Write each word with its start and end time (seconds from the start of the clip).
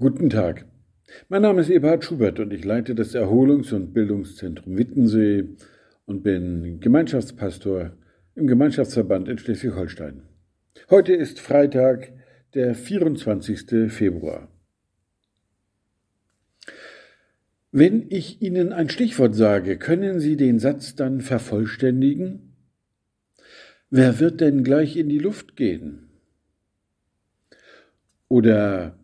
Guten 0.00 0.28
Tag. 0.28 0.66
Mein 1.28 1.42
Name 1.42 1.60
ist 1.60 1.70
Eberhard 1.70 2.04
Schubert 2.04 2.40
und 2.40 2.52
ich 2.52 2.64
leite 2.64 2.96
das 2.96 3.14
Erholungs- 3.14 3.72
und 3.72 3.94
Bildungszentrum 3.94 4.76
Wittensee 4.76 5.50
und 6.04 6.24
bin 6.24 6.80
Gemeinschaftspastor 6.80 7.92
im 8.34 8.48
Gemeinschaftsverband 8.48 9.28
in 9.28 9.38
Schleswig-Holstein. 9.38 10.24
Heute 10.90 11.14
ist 11.14 11.38
Freitag, 11.38 12.12
der 12.54 12.74
24. 12.74 13.92
Februar. 13.92 14.48
Wenn 17.70 18.10
ich 18.10 18.42
Ihnen 18.42 18.72
ein 18.72 18.88
Stichwort 18.88 19.36
sage, 19.36 19.78
können 19.78 20.18
Sie 20.18 20.36
den 20.36 20.58
Satz 20.58 20.96
dann 20.96 21.20
vervollständigen? 21.20 22.56
Wer 23.90 24.18
wird 24.18 24.40
denn 24.40 24.64
gleich 24.64 24.96
in 24.96 25.08
die 25.08 25.20
Luft 25.20 25.54
gehen? 25.54 26.08
Oder 28.26 28.98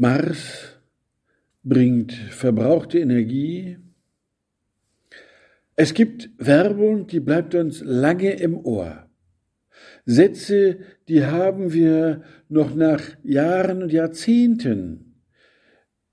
Mars 0.00 0.78
bringt 1.64 2.12
verbrauchte 2.12 3.00
Energie. 3.00 3.78
Es 5.74 5.92
gibt 5.92 6.30
Werbung, 6.38 7.08
die 7.08 7.18
bleibt 7.18 7.56
uns 7.56 7.82
lange 7.84 8.34
im 8.34 8.64
Ohr. 8.64 9.10
Sätze, 10.04 10.78
die 11.08 11.24
haben 11.24 11.72
wir 11.72 12.22
noch 12.48 12.76
nach 12.76 13.02
Jahren 13.24 13.82
und 13.82 13.92
Jahrzehnten 13.92 15.16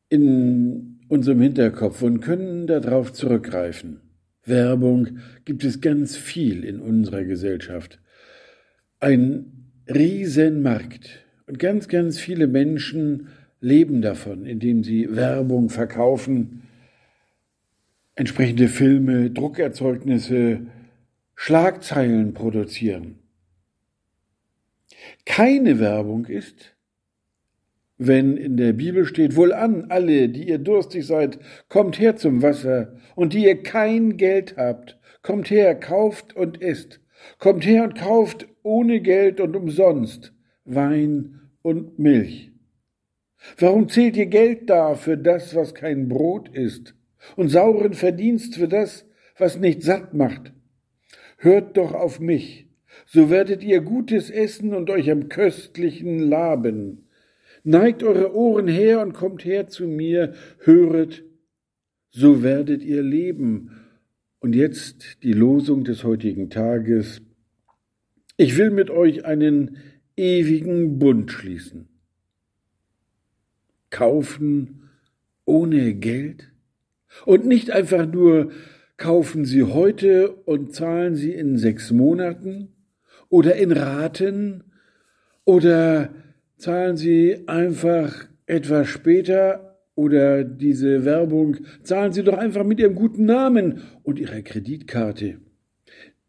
in 0.09 0.99
unserem 1.07 1.41
Hinterkopf 1.41 2.01
und 2.01 2.21
können 2.21 2.65
darauf 2.65 3.13
zurückgreifen. 3.13 4.01
Werbung 4.45 5.19
gibt 5.45 5.63
es 5.63 5.79
ganz 5.79 6.15
viel 6.15 6.63
in 6.63 6.79
unserer 6.79 7.23
Gesellschaft. 7.23 7.99
Ein 8.99 9.69
Riesenmarkt 9.87 11.23
und 11.45 11.59
ganz, 11.59 11.87
ganz 11.87 12.19
viele 12.19 12.47
Menschen 12.47 13.27
leben 13.61 14.01
davon, 14.01 14.45
indem 14.45 14.83
sie 14.83 15.15
Werbung 15.15 15.69
verkaufen, 15.69 16.63
entsprechende 18.15 18.67
Filme, 18.67 19.29
Druckerzeugnisse, 19.31 20.67
Schlagzeilen 21.35 22.33
produzieren. 22.33 23.19
Keine 25.25 25.79
Werbung 25.79 26.25
ist, 26.25 26.75
wenn 27.97 28.37
in 28.37 28.57
der 28.57 28.73
Bibel 28.73 29.05
steht, 29.05 29.35
wohl 29.35 29.53
an, 29.53 29.85
alle, 29.89 30.29
die 30.29 30.47
ihr 30.47 30.57
durstig 30.57 31.05
seid, 31.05 31.39
kommt 31.69 31.99
her 31.99 32.15
zum 32.15 32.41
Wasser, 32.41 32.97
und 33.15 33.33
die 33.33 33.45
ihr 33.45 33.63
kein 33.63 34.17
Geld 34.17 34.57
habt, 34.57 34.99
kommt 35.21 35.49
her, 35.49 35.75
kauft 35.75 36.35
und 36.35 36.57
isst, 36.57 36.99
kommt 37.39 37.65
her 37.65 37.83
und 37.83 37.95
kauft 37.95 38.47
ohne 38.63 39.01
Geld 39.01 39.39
und 39.39 39.55
umsonst 39.55 40.33
Wein 40.65 41.51
und 41.61 41.97
Milch. 41.99 42.51
Warum 43.57 43.89
zählt 43.89 44.17
ihr 44.17 44.25
Geld 44.25 44.69
dar 44.69 44.95
für 44.95 45.17
das, 45.17 45.55
was 45.55 45.73
kein 45.73 46.07
Brot 46.07 46.49
ist, 46.49 46.95
und 47.35 47.49
sauren 47.49 47.93
Verdienst 47.93 48.55
für 48.55 48.67
das, 48.67 49.05
was 49.37 49.59
nicht 49.59 49.83
satt 49.83 50.13
macht? 50.13 50.53
Hört 51.37 51.77
doch 51.77 51.93
auf 51.93 52.19
mich, 52.19 52.67
so 53.05 53.29
werdet 53.29 53.63
ihr 53.63 53.81
Gutes 53.81 54.29
essen 54.29 54.73
und 54.73 54.89
euch 54.89 55.11
am 55.11 55.29
Köstlichen 55.29 56.19
laben. 56.19 57.07
Neigt 57.63 58.03
eure 58.03 58.35
Ohren 58.35 58.67
her 58.67 59.01
und 59.01 59.13
kommt 59.13 59.43
her 59.43 59.67
zu 59.67 59.87
mir, 59.87 60.33
höret, 60.59 61.23
so 62.11 62.43
werdet 62.43 62.83
ihr 62.83 63.01
leben. 63.01 63.71
Und 64.39 64.53
jetzt 64.53 65.23
die 65.23 65.33
Losung 65.33 65.83
des 65.83 66.03
heutigen 66.03 66.51
Tages. 66.51 67.21
Ich 68.37 68.57
will 68.57 68.69
mit 68.69 68.91
euch 68.91 69.25
einen 69.25 69.77
ewigen 70.15 70.99
Bund 70.99 71.31
schließen 71.31 71.89
kaufen 73.95 74.89
ohne 75.45 75.93
Geld? 75.93 76.51
Und 77.25 77.45
nicht 77.45 77.71
einfach 77.71 78.05
nur 78.05 78.51
kaufen 78.97 79.45
Sie 79.45 79.63
heute 79.63 80.31
und 80.31 80.73
zahlen 80.73 81.15
Sie 81.15 81.31
in 81.31 81.57
sechs 81.57 81.91
Monaten 81.91 82.73
oder 83.29 83.55
in 83.55 83.71
Raten 83.71 84.65
oder 85.45 86.09
zahlen 86.57 86.97
Sie 86.97 87.47
einfach 87.47 88.27
etwas 88.47 88.89
später 88.89 89.77
oder 89.95 90.43
diese 90.43 91.05
Werbung, 91.05 91.57
zahlen 91.83 92.11
Sie 92.11 92.23
doch 92.23 92.37
einfach 92.37 92.65
mit 92.65 92.81
Ihrem 92.81 92.95
guten 92.95 93.23
Namen 93.23 93.81
und 94.03 94.19
Ihrer 94.19 94.41
Kreditkarte. 94.41 95.37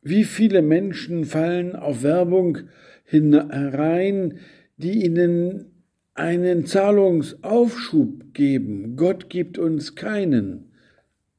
Wie 0.03 0.23
viele 0.23 0.63
Menschen 0.63 1.25
fallen 1.25 1.75
auf 1.75 2.05
Werbung 2.05 2.59
herein, 3.07 4.39
die 4.77 5.05
ihnen 5.05 5.76
einen 6.17 6.67
Zahlungsaufschub 6.67 8.33
geben. 8.33 8.97
Gott 8.97 9.29
gibt 9.29 9.59
uns 9.59 9.95
keinen 9.95 10.73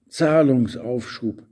Zahlungsaufschub. 0.08 1.44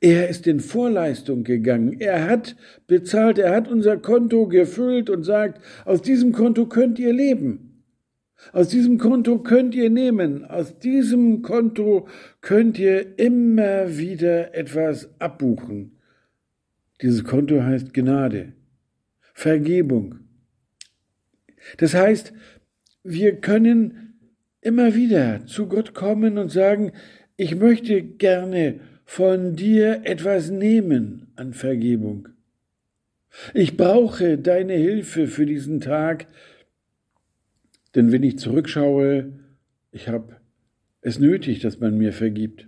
Er 0.00 0.28
ist 0.28 0.46
in 0.46 0.60
Vorleistung 0.60 1.44
gegangen. 1.44 2.00
Er 2.00 2.28
hat 2.28 2.56
bezahlt. 2.86 3.38
Er 3.38 3.54
hat 3.54 3.68
unser 3.68 3.96
Konto 3.96 4.46
gefüllt 4.46 5.10
und 5.10 5.24
sagt, 5.24 5.60
aus 5.84 6.00
diesem 6.00 6.32
Konto 6.32 6.66
könnt 6.66 6.98
ihr 6.98 7.12
leben. 7.12 7.82
Aus 8.52 8.68
diesem 8.68 8.98
Konto 8.98 9.38
könnt 9.38 9.74
ihr 9.74 9.90
nehmen. 9.90 10.44
Aus 10.44 10.78
diesem 10.78 11.42
Konto 11.42 12.08
könnt 12.40 12.78
ihr 12.78 13.18
immer 13.18 13.96
wieder 13.96 14.54
etwas 14.54 15.08
abbuchen. 15.18 15.98
Dieses 17.02 17.24
Konto 17.24 17.62
heißt 17.62 17.92
Gnade, 17.92 18.52
Vergebung. 19.32 20.20
Das 21.78 21.94
heißt, 21.94 22.32
wir 23.04 23.36
können 23.36 24.18
immer 24.62 24.94
wieder 24.94 25.46
zu 25.46 25.68
Gott 25.68 25.94
kommen 25.94 26.38
und 26.38 26.50
sagen, 26.50 26.92
ich 27.36 27.54
möchte 27.54 28.02
gerne 28.02 28.80
von 29.04 29.54
dir 29.54 30.00
etwas 30.04 30.50
nehmen 30.50 31.28
an 31.36 31.52
Vergebung. 31.52 32.28
Ich 33.52 33.76
brauche 33.76 34.38
deine 34.38 34.72
Hilfe 34.72 35.26
für 35.26 35.44
diesen 35.44 35.80
Tag, 35.80 36.26
denn 37.94 38.10
wenn 38.10 38.22
ich 38.22 38.38
zurückschaue, 38.38 39.32
ich 39.92 40.08
habe 40.08 40.36
es 41.02 41.18
nötig, 41.18 41.60
dass 41.60 41.80
man 41.80 41.98
mir 41.98 42.12
vergibt. 42.12 42.66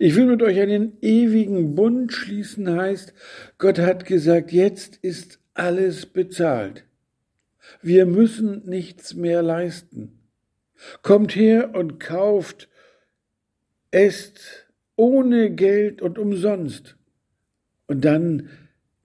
Ich 0.00 0.16
will 0.16 0.26
mit 0.26 0.42
euch 0.42 0.58
einen 0.58 0.98
ewigen 1.00 1.76
Bund 1.76 2.12
schließen, 2.12 2.68
heißt, 2.68 3.14
Gott 3.58 3.78
hat 3.78 4.04
gesagt, 4.04 4.50
jetzt 4.50 4.96
ist 4.96 5.38
alles 5.54 6.06
bezahlt. 6.06 6.87
Wir 7.82 8.06
müssen 8.06 8.66
nichts 8.66 9.14
mehr 9.14 9.42
leisten. 9.42 10.18
Kommt 11.02 11.34
her 11.34 11.74
und 11.74 11.98
kauft, 11.98 12.68
esst 13.90 14.66
ohne 14.96 15.50
Geld 15.50 16.02
und 16.02 16.18
umsonst. 16.18 16.96
Und 17.86 18.04
dann 18.04 18.48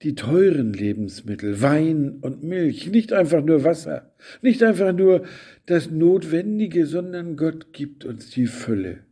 die 0.02 0.14
teuren 0.14 0.74
Lebensmittel, 0.74 1.62
Wein 1.62 2.18
und 2.20 2.42
Milch, 2.42 2.90
nicht 2.90 3.12
einfach 3.12 3.42
nur 3.42 3.64
Wasser, 3.64 4.12
nicht 4.42 4.62
einfach 4.62 4.92
nur 4.92 5.24
das 5.64 5.90
Notwendige, 5.90 6.86
sondern 6.86 7.36
Gott 7.36 7.72
gibt 7.72 8.04
uns 8.04 8.28
die 8.28 8.46
Fülle. 8.46 9.04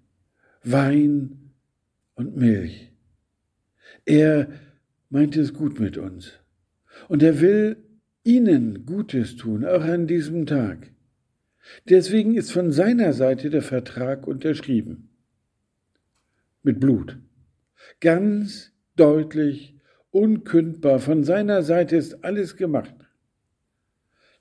Wein 0.63 1.53
und 2.15 2.37
Milch. 2.37 2.93
Er 4.05 4.49
meint 5.09 5.37
es 5.37 5.55
gut 5.55 5.81
mit 5.81 5.97
uns. 5.97 6.33
Und 7.09 7.23
er 7.23 7.41
will 7.41 7.77
ihnen 8.25 8.87
Gutes 8.87 9.37
tun, 9.37 9.65
auch 9.65 9.83
an 9.83 10.07
diesem 10.07 10.47
Tag. 10.47 10.91
Deswegen 11.89 12.35
ist 12.35 12.53
von 12.53 12.73
seiner 12.73 13.13
Seite 13.13 13.51
der 13.51 13.63
Vertrag 13.63 14.27
unterschrieben. 14.27 15.11
Mit 16.63 16.81
Blut. 16.81 17.19
Ganz 18.01 18.73
deutlich, 18.97 19.77
unkündbar, 20.11 20.99
von 20.99 21.25
seiner 21.25 21.63
Seite 21.63 21.97
ist 21.97 22.25
alles 22.25 22.57
gemacht. 22.57 22.95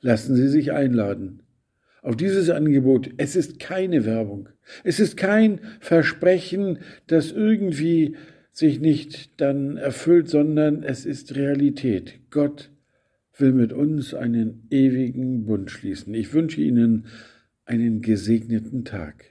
Lassen 0.01 0.36
Sie 0.36 0.48
sich 0.48 0.72
einladen 0.72 1.44
auf 2.01 2.16
dieses 2.16 2.50
Angebot. 2.50 3.10
Es 3.18 3.36
ist 3.36 3.60
keine 3.60 4.06
Werbung. 4.06 4.50
Es 4.83 5.00
ist 5.00 5.18
kein 5.18 5.60
Versprechen, 5.80 6.80
das 7.07 7.31
irgendwie 7.31 8.16
sich 8.51 8.80
nicht 8.80 9.39
dann 9.39 9.78
erfüllt, 9.78 10.28
sondern 10.30 10.83
es 10.83 11.06
ist 11.06 11.36
Realität. 11.36 12.19
Gott 12.31 12.72
will 13.38 13.54
mit 13.54 13.74
uns 13.74 14.13
einen 14.13 14.68
ewigen 14.69 15.45
Bund 15.45 15.72
schließen. 15.72 16.13
Ich 16.13 16.33
wünsche 16.33 16.62
Ihnen 16.62 17.07
einen 17.66 18.01
gesegneten 18.01 18.86
Tag. 18.86 19.25